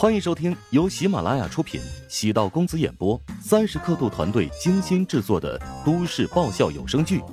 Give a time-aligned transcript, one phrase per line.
[0.00, 7.18] 欢迎收听由喜马拉雅出品、喜道公子演播、三十刻度团队精心制作的都市爆笑有声剧《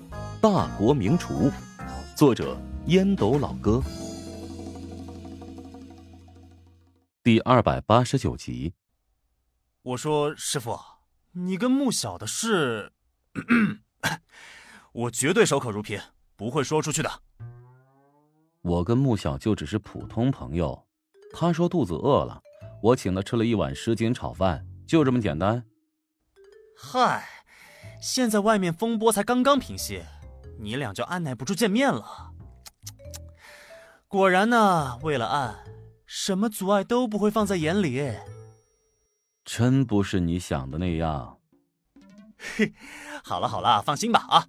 [0.41, 1.49] 大国名厨》，
[2.13, 3.81] 作者烟斗老哥，
[7.23, 8.73] 第二百八十九集。
[9.81, 10.77] 我说师傅，
[11.31, 12.91] 你跟穆小的事，
[14.91, 15.97] 我绝对守口如瓶，
[16.35, 17.09] 不会说出去的。
[18.61, 20.85] 我跟穆小就只是普通朋友，
[21.31, 22.41] 他说肚子饿了。
[22.81, 25.63] 我请他吃了一碗什锦炒饭，就这么简单。
[26.77, 27.27] 嗨，
[28.01, 30.03] 现在外面风波才刚刚平息，
[30.59, 32.31] 你俩就按耐不住见面了。
[34.07, 35.55] 果然呢，为了爱，
[36.05, 38.13] 什么阻碍都不会放在眼里。
[39.43, 41.39] 真不是你想的那样。
[42.37, 42.73] 嘿，
[43.23, 44.47] 好了好了，放心吧啊，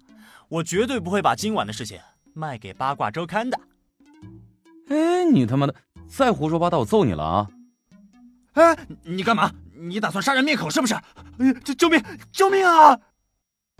[0.49, 1.99] 我绝对不会把今晚的事情
[2.33, 3.59] 卖给八卦周刊的。
[4.89, 5.73] 哎，你他妈的
[6.07, 7.49] 再胡说八道，我揍你了啊！
[8.53, 9.51] 哎，你干嘛？
[9.75, 10.93] 你打算杀人灭口是不是？
[10.93, 12.03] 哎，救救命！
[12.31, 12.99] 救命啊！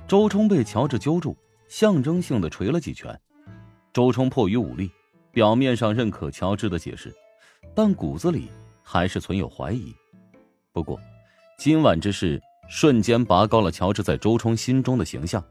[0.07, 3.19] 周冲被乔治揪住，象征性的捶了几拳。
[3.91, 4.91] 周冲迫于武力，
[5.31, 7.13] 表面上认可乔治的解释，
[7.75, 8.49] 但骨子里
[8.83, 9.93] 还是存有怀疑。
[10.71, 10.99] 不过，
[11.57, 15.43] 今晚之事瞬间拔高了乔治在周冲心中的形象。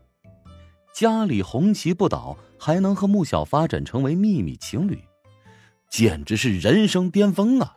[0.94, 4.98] 家里红旗不倒，还能和穆小发展成为秘密情侣，
[5.90, 7.74] 简直是人生巅峰啊！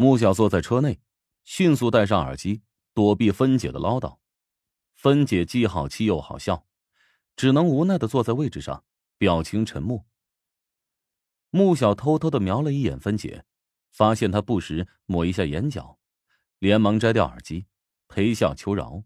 [0.00, 1.00] 穆小坐在车内，
[1.42, 2.62] 迅速戴上耳机，
[2.94, 4.18] 躲避芬姐的唠叨。
[4.94, 6.64] 芬姐既好气又好笑，
[7.34, 8.84] 只能无奈的坐在位置上，
[9.18, 10.04] 表情沉默。
[11.50, 13.44] 穆小偷偷的瞄了一眼芬姐，
[13.90, 15.98] 发现她不时抹一下眼角，
[16.60, 17.66] 连忙摘掉耳机，
[18.06, 19.02] 陪笑求饶：“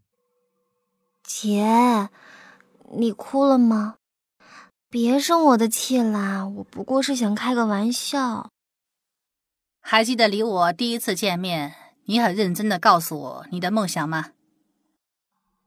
[1.25, 2.11] 姐，
[2.91, 3.97] 你哭了吗？
[4.91, 8.51] 别生我的气啦，我不过是想开个玩笑。”
[9.85, 14.31] 还记得离我第一次见面，你很认真的告诉我你的梦想吗？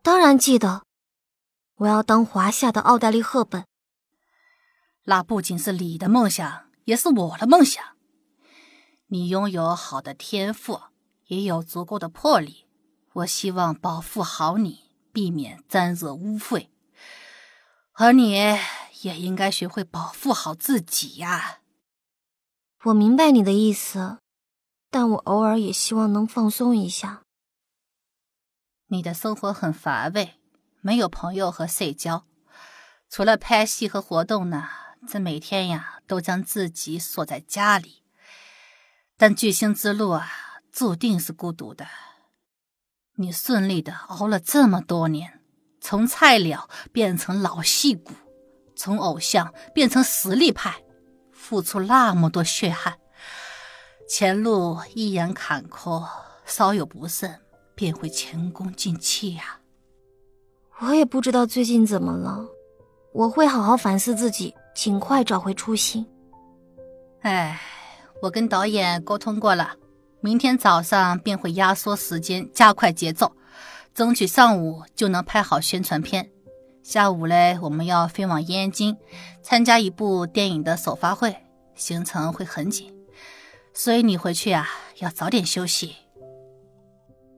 [0.03, 0.83] 当然记得，
[1.77, 3.67] 我要当华夏的奥黛丽·赫本。
[5.05, 7.85] 那不仅是你的梦想，也是我的梦想。
[9.09, 10.81] 你拥有好的天赋，
[11.27, 12.67] 也有足够的魄力。
[13.13, 16.69] 我希望保护好你，避免沾惹污秽。
[17.93, 21.59] 而你也应该学会保护好自己呀。
[22.85, 24.19] 我明白你的意思，
[24.91, 27.23] 但我偶尔也希望能放松一下。
[28.89, 30.35] 你的生活很乏味，
[30.81, 32.25] 没有朋友和社交，
[33.11, 34.69] 除了拍戏和活动呢，
[35.09, 38.05] 这每天呀都将自己锁在家里。
[39.17, 40.31] 但巨星之路啊，
[40.71, 41.89] 注定是孤独的。
[43.17, 45.43] 你顺利的熬了这么多年，
[45.81, 48.13] 从菜鸟变成老戏骨，
[48.77, 50.85] 从偶像变成实力派。
[51.47, 52.95] 付出那么多血汗，
[54.09, 56.05] 前路依然坎坷，
[56.45, 57.39] 稍有不慎
[57.77, 59.61] 便会前功尽弃呀。
[60.81, 62.45] 我也不知道最近怎么了，
[63.13, 66.05] 我会好好反思自己，尽快找回初心。
[67.21, 67.61] 哎，
[68.21, 69.77] 我跟导演沟通过了，
[70.19, 73.31] 明天早上便会压缩时间，加快节奏，
[73.95, 76.29] 争取上午就能拍好宣传片。
[76.87, 78.97] 下午嘞，我们要飞往燕京，
[79.43, 81.35] 参加一部电影的首发会，
[81.75, 82.95] 行程会很紧，
[83.75, 84.69] 所以你回去啊
[85.01, 85.97] 要早点休息。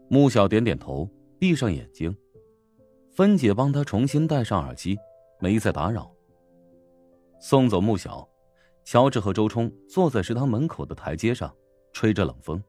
[0.08, 2.14] 穆小点点头，闭上眼睛。
[3.16, 4.98] 芬姐帮他重新戴上耳机，
[5.40, 6.10] 没再打扰。
[7.40, 8.28] 送走穆小，
[8.84, 11.50] 乔治和周冲坐在食堂门口的台阶上，
[11.94, 12.62] 吹着冷风。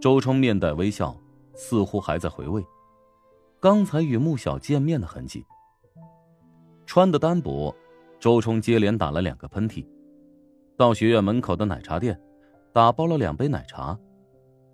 [0.00, 1.16] 周冲面带微笑，
[1.54, 2.64] 似乎还在回味。
[3.66, 5.44] 刚才与穆小见面的痕迹。
[6.86, 7.74] 穿的单薄，
[8.20, 9.84] 周冲接连打了两个喷嚏。
[10.76, 12.16] 到学院门口的奶茶店，
[12.72, 13.98] 打包了两杯奶茶，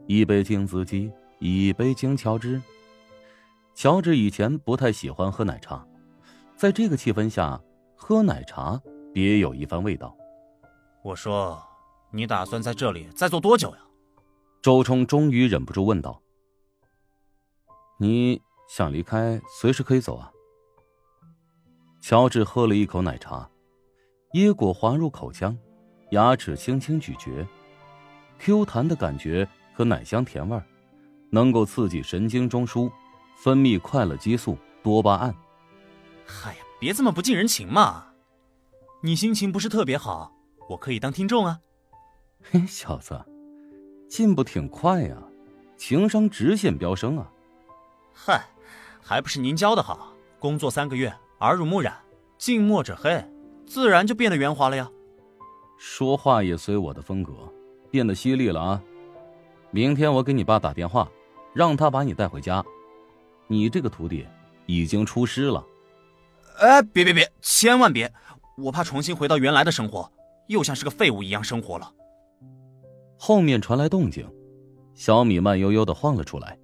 [0.06, 2.60] 一杯金子鸡，一杯金乔治。
[3.74, 5.82] 乔治以前不太喜欢喝奶茶，
[6.54, 7.58] 在这个气氛下
[7.96, 8.78] 喝奶茶
[9.14, 10.14] 别有一番味道。
[11.02, 11.58] 我说，
[12.10, 13.78] 你打算在这里再坐多久呀？
[14.60, 16.20] 周冲终于忍不住问道
[17.98, 18.42] ：“你？”
[18.74, 20.32] 想离开，随时可以走啊。
[22.00, 23.46] 乔治喝了一口奶茶，
[24.32, 25.54] 椰果滑入口腔，
[26.12, 27.46] 牙齿轻轻咀嚼
[28.38, 30.64] ，Q 弹的感觉和奶香甜味儿，
[31.28, 32.90] 能够刺激神经中枢，
[33.36, 35.34] 分泌快乐激素多巴胺。
[36.24, 38.06] 嗨呀，别这么不近人情嘛！
[39.02, 40.32] 你心情不是特别好，
[40.70, 41.60] 我可以当听众啊。
[42.42, 43.22] 嘿，小子，
[44.08, 45.22] 进步挺快呀，
[45.76, 47.30] 情商直线飙升啊！
[48.14, 48.42] 嗨。
[49.02, 51.92] 还不是您教的好，工作三个月，耳濡目染，
[52.38, 53.22] 近墨者黑，
[53.66, 54.88] 自然就变得圆滑了呀。
[55.76, 57.32] 说话也随我的风格，
[57.90, 58.82] 变得犀利了啊！
[59.72, 61.10] 明天我给你爸打电话，
[61.52, 62.64] 让他把你带回家。
[63.48, 64.24] 你这个徒弟
[64.66, 65.66] 已经出师了。
[66.60, 68.10] 哎，别别别，千万别！
[68.56, 70.08] 我怕重新回到原来的生活，
[70.46, 71.92] 又像是个废物一样生活了。
[73.18, 74.28] 后面传来动静，
[74.94, 76.56] 小米慢悠悠的晃了出来。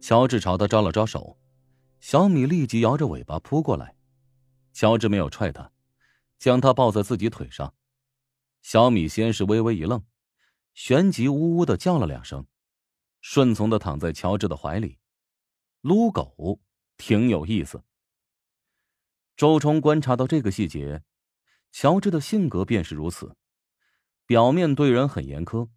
[0.00, 1.38] 乔治朝他招了招手，
[2.00, 3.96] 小米立即摇着尾巴扑过来。
[4.72, 5.72] 乔治没有踹他，
[6.38, 7.74] 将他抱在自己腿上。
[8.62, 10.04] 小米先是微微一愣，
[10.74, 12.46] 旋即呜呜的叫了两声，
[13.20, 14.98] 顺从的躺在乔治的怀里。
[15.80, 16.60] 撸狗
[16.96, 17.82] 挺有意思。
[19.36, 21.02] 周冲观察到这个细节，
[21.72, 23.36] 乔治的性格便是如此，
[24.26, 25.68] 表面对人很严苛，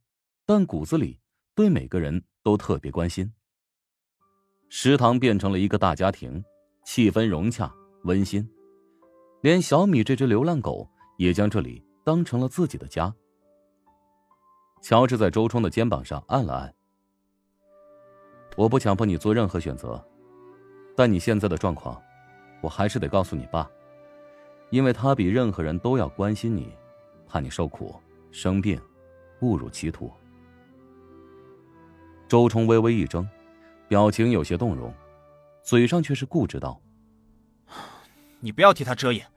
[0.45, 1.19] 但骨子里
[1.53, 3.33] 对每个人都特别关心。
[4.73, 6.41] 食堂变成了一个大家庭，
[6.85, 7.69] 气氛融洽
[8.05, 8.49] 温馨，
[9.41, 13.13] 连小米这只流浪狗也将这里当成了自己的家。
[14.81, 16.73] 乔治在周冲的肩膀上按了按。
[18.55, 20.01] 我不强迫你做任何选择，
[20.95, 22.01] 但你现在的状况，
[22.61, 23.69] 我还是得告诉你爸，
[24.69, 26.73] 因为他比任何人都要关心你，
[27.27, 27.93] 怕你受苦、
[28.31, 28.81] 生病、
[29.41, 30.09] 误入歧途。
[32.29, 33.27] 周冲微微一怔，
[33.91, 34.93] 表情有些动容，
[35.61, 36.81] 嘴上却是固执道
[38.39, 39.27] ：“你不要替他遮掩，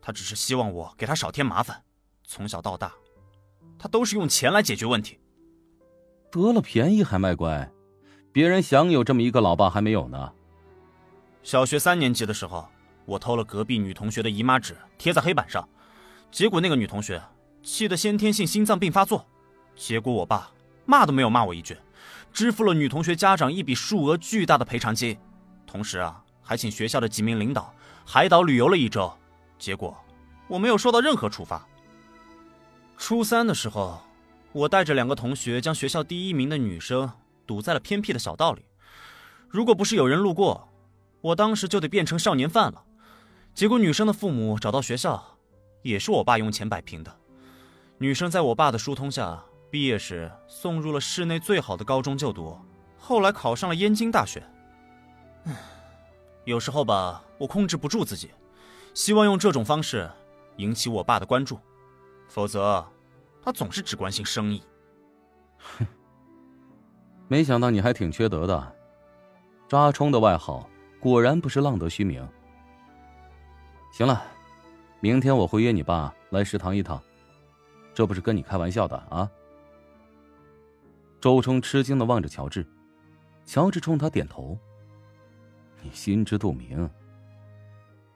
[0.00, 1.82] 他只是希望我给他少添麻烦。
[2.24, 2.90] 从小到大，
[3.78, 5.18] 他都是用钱来解决问题，
[6.30, 7.70] 得了便宜还卖乖。”
[8.32, 10.32] 别人想有这么一个老爸还没有呢。
[11.42, 12.66] 小学三年级的时候，
[13.04, 15.68] 我偷了隔壁女同学的姨妈纸贴在黑板上，
[16.30, 17.22] 结果那个女同学
[17.62, 19.26] 气得先天性心脏病发作，
[19.76, 20.50] 结果我爸
[20.86, 21.76] 骂都没有骂我一句，
[22.38, 25.18] 支付了女同学家长一笔数额巨大的赔偿金，
[25.66, 27.74] 同时啊还请学校的几名领导
[28.06, 29.12] 海岛旅游了一周，
[29.58, 29.98] 结果
[30.46, 31.66] 我没有受到任何处罚。
[32.96, 34.00] 初三的时候，
[34.52, 37.10] 我带着两个同学将学校第一名的女生。
[37.44, 38.62] 堵在了偏僻的小道里，
[39.48, 40.68] 如果不是有人路过，
[41.20, 42.84] 我当时就得变成少年犯了。
[43.52, 45.38] 结果女生的父母找到学校，
[45.82, 47.18] 也是我爸用钱摆平的。
[47.98, 52.58] 女生在我爸的疏通下，毕业时送入了市内最好的高中就读，
[52.98, 54.42] 后来考上了燕京大学。
[56.44, 58.30] 有时候吧，我控制不住自己，
[58.94, 60.10] 希望用这种方式
[60.56, 61.58] 引起我爸的关注，
[62.28, 62.82] 否则
[63.42, 64.62] 他总是只关心生意。
[65.58, 65.86] 哼。
[67.28, 68.74] 没想到你还挺缺德的，
[69.68, 70.66] 扎冲的外号
[70.98, 72.26] 果然不是浪得虚名。
[73.92, 74.22] 行了，
[75.00, 76.98] 明天我会约你爸来食堂一趟，
[77.92, 79.30] 这不是跟你开玩笑的啊。
[81.20, 82.66] 周冲吃惊的望着乔治，
[83.44, 84.58] 乔治冲他点头。
[85.82, 86.88] 你心知肚明，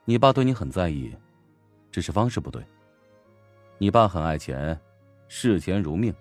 [0.05, 1.15] 你爸对你很在意，
[1.91, 2.65] 只是方式不对。
[3.79, 4.79] 你爸很爱钱，
[5.27, 6.15] 视钱如命，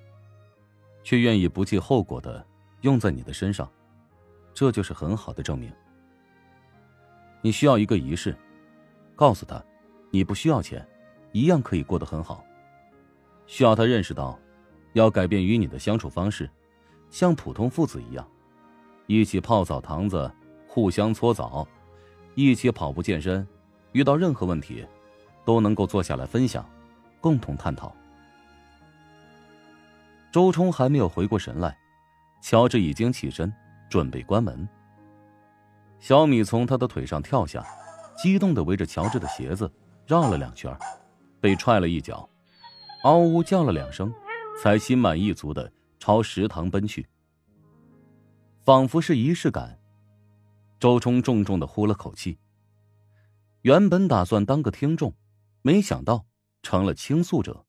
[1.03, 2.45] 却愿意不计后果的。
[2.81, 3.71] 用在你的身上，
[4.55, 5.71] 这就是很好的证明。
[7.43, 8.35] 你需要一个仪式，
[9.15, 9.63] 告诉他，
[10.09, 10.83] 你不需要钱，
[11.31, 12.43] 一样可以过得很好。
[13.45, 14.39] 需要他认识到，
[14.93, 16.49] 要改变与你的相处方式，
[17.11, 18.27] 像普通父子一样，
[19.05, 20.31] 一起泡澡堂子，
[20.65, 21.67] 互相搓澡，
[22.33, 23.45] 一起跑步健身，
[23.91, 24.83] 遇到任何问题，
[25.45, 26.67] 都能够坐下来分享，
[27.19, 27.93] 共同探讨。
[30.31, 31.77] 周冲还没有回过神来。
[32.41, 33.53] 乔治已经起身，
[33.87, 34.67] 准备关门。
[35.99, 37.63] 小米从他的腿上跳下，
[38.17, 39.71] 激动的围着乔治的鞋子
[40.07, 40.75] 绕了两圈，
[41.39, 42.27] 被踹了一脚，
[43.03, 44.11] 嗷呜叫了两声，
[44.59, 47.07] 才心满意足的朝食堂奔去。
[48.59, 49.79] 仿佛是仪式感，
[50.79, 52.39] 周冲重重的呼了口气。
[53.61, 55.13] 原本打算当个听众，
[55.61, 56.25] 没想到
[56.63, 57.67] 成了倾诉者。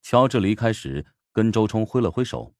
[0.00, 2.54] 乔治离开时，跟周冲挥了挥手。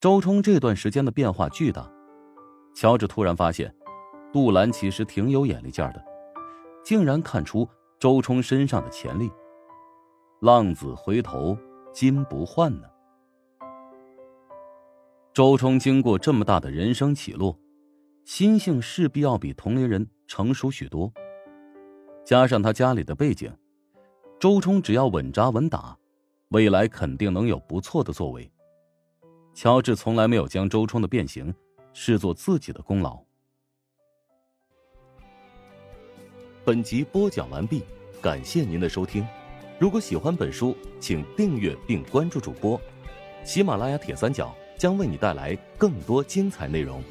[0.00, 1.92] 周冲这段时间的变化巨大，
[2.74, 3.74] 乔治突然发现，
[4.32, 6.02] 杜兰其实挺有眼力劲的，
[6.82, 7.68] 竟然看出
[7.98, 9.30] 周冲身上的潜力。
[10.40, 11.54] 浪子回头
[11.92, 12.88] 金不换呢。
[15.34, 17.58] 周冲经过这么大的人生起落，
[18.24, 21.12] 心性势必要比同龄人成熟许多。
[22.24, 23.52] 加上他家里的背景，
[24.38, 25.98] 周冲只要稳扎稳打，
[26.50, 28.48] 未来肯定能有不错的作为。
[29.52, 31.52] 乔治从来没有将周冲的变形
[31.92, 33.20] 视作自己的功劳。
[36.64, 37.82] 本集播讲完毕，
[38.22, 39.26] 感谢您的收听。
[39.80, 42.80] 如果喜欢本书，请订阅并关注主播。
[43.42, 47.02] 喜马拉雅铁三角将为你带来更多精彩内容。